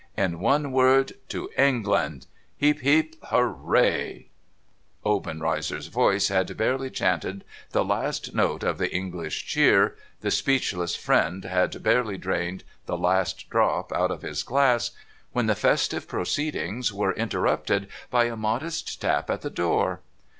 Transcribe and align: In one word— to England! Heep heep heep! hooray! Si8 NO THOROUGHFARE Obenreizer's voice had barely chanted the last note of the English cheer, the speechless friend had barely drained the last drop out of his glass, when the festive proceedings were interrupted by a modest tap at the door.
In 0.17 0.39
one 0.39 0.71
word— 0.71 1.13
to 1.29 1.51
England! 1.55 2.25
Heep 2.57 2.79
heep 2.79 2.81
heep! 3.21 3.25
hooray! 3.25 4.13
Si8 4.15 4.25
NO 4.25 4.29
THOROUGHFARE 5.19 5.29
Obenreizer's 5.37 5.87
voice 5.89 6.29
had 6.29 6.57
barely 6.57 6.89
chanted 6.89 7.43
the 7.69 7.85
last 7.85 8.33
note 8.33 8.63
of 8.63 8.79
the 8.79 8.91
English 8.91 9.45
cheer, 9.45 9.95
the 10.21 10.31
speechless 10.31 10.95
friend 10.95 11.45
had 11.45 11.83
barely 11.83 12.17
drained 12.17 12.63
the 12.87 12.97
last 12.97 13.47
drop 13.51 13.91
out 13.93 14.09
of 14.09 14.23
his 14.23 14.41
glass, 14.41 14.89
when 15.33 15.45
the 15.45 15.53
festive 15.53 16.07
proceedings 16.07 16.91
were 16.91 17.13
interrupted 17.13 17.87
by 18.09 18.23
a 18.23 18.35
modest 18.35 18.99
tap 18.99 19.29
at 19.29 19.41
the 19.41 19.51
door. 19.51 19.99